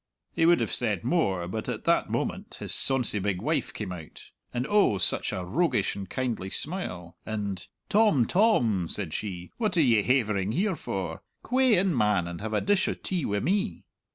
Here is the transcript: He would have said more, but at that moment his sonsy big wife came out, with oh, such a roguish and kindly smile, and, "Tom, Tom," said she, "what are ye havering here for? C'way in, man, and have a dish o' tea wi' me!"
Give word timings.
He 0.33 0.47
would 0.47 0.59
have 0.61 0.73
said 0.73 1.03
more, 1.03 1.47
but 1.47 1.69
at 1.69 1.83
that 1.83 2.09
moment 2.09 2.55
his 2.55 2.71
sonsy 2.73 3.19
big 3.21 3.39
wife 3.39 3.71
came 3.71 3.91
out, 3.91 4.31
with 4.51 4.65
oh, 4.67 4.97
such 4.97 5.31
a 5.31 5.45
roguish 5.45 5.95
and 5.95 6.09
kindly 6.09 6.49
smile, 6.49 7.17
and, 7.23 7.67
"Tom, 7.87 8.25
Tom," 8.25 8.87
said 8.89 9.13
she, 9.13 9.51
"what 9.57 9.77
are 9.77 9.81
ye 9.81 10.01
havering 10.01 10.53
here 10.53 10.75
for? 10.75 11.21
C'way 11.47 11.75
in, 11.77 11.95
man, 11.95 12.27
and 12.27 12.41
have 12.41 12.55
a 12.55 12.61
dish 12.61 12.87
o' 12.87 12.95
tea 12.95 13.25
wi' 13.25 13.41
me!" 13.41 13.85